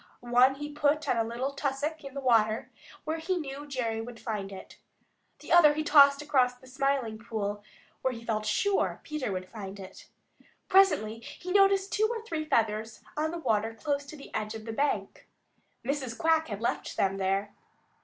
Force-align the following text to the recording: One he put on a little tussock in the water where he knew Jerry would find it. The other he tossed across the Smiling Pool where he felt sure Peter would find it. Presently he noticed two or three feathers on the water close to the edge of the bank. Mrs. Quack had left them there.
One 0.33 0.55
he 0.55 0.71
put 0.71 1.07
on 1.07 1.17
a 1.17 1.23
little 1.23 1.51
tussock 1.51 2.03
in 2.03 2.15
the 2.15 2.19
water 2.21 2.71
where 3.03 3.19
he 3.19 3.37
knew 3.37 3.67
Jerry 3.67 4.01
would 4.01 4.19
find 4.19 4.51
it. 4.51 4.79
The 5.41 5.51
other 5.53 5.75
he 5.75 5.83
tossed 5.83 6.23
across 6.23 6.55
the 6.55 6.65
Smiling 6.65 7.19
Pool 7.19 7.63
where 8.01 8.11
he 8.11 8.25
felt 8.25 8.47
sure 8.47 8.99
Peter 9.03 9.31
would 9.31 9.47
find 9.47 9.79
it. 9.79 10.07
Presently 10.67 11.19
he 11.19 11.51
noticed 11.51 11.93
two 11.93 12.07
or 12.09 12.23
three 12.25 12.45
feathers 12.45 13.01
on 13.15 13.29
the 13.29 13.37
water 13.37 13.75
close 13.75 14.03
to 14.07 14.17
the 14.17 14.33
edge 14.33 14.55
of 14.55 14.65
the 14.65 14.73
bank. 14.73 15.27
Mrs. 15.85 16.17
Quack 16.17 16.47
had 16.47 16.61
left 16.61 16.97
them 16.97 17.17
there. 17.17 17.53